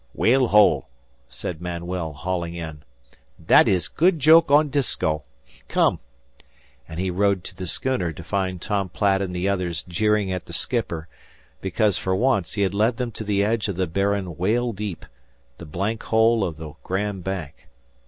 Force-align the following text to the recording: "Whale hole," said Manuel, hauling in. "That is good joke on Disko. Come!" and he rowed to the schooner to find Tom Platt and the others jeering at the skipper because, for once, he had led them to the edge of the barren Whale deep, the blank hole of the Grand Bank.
"Whale 0.15 0.47
hole," 0.47 0.87
said 1.29 1.61
Manuel, 1.61 2.11
hauling 2.13 2.55
in. 2.55 2.81
"That 3.37 3.67
is 3.67 3.87
good 3.87 4.17
joke 4.17 4.49
on 4.49 4.69
Disko. 4.69 5.21
Come!" 5.67 5.99
and 6.89 6.99
he 6.99 7.11
rowed 7.11 7.43
to 7.43 7.55
the 7.55 7.67
schooner 7.67 8.11
to 8.11 8.23
find 8.23 8.59
Tom 8.59 8.89
Platt 8.89 9.21
and 9.21 9.35
the 9.35 9.47
others 9.47 9.83
jeering 9.83 10.31
at 10.31 10.47
the 10.47 10.53
skipper 10.53 11.07
because, 11.61 11.99
for 11.99 12.15
once, 12.15 12.53
he 12.55 12.63
had 12.63 12.73
led 12.73 12.97
them 12.97 13.11
to 13.11 13.23
the 13.23 13.43
edge 13.43 13.67
of 13.67 13.75
the 13.75 13.85
barren 13.85 14.37
Whale 14.37 14.73
deep, 14.73 15.05
the 15.59 15.67
blank 15.67 16.01
hole 16.01 16.43
of 16.43 16.57
the 16.57 16.73
Grand 16.81 17.23
Bank. 17.23 17.67